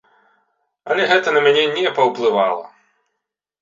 [0.93, 2.65] Але гэта на мяне не паўплывала.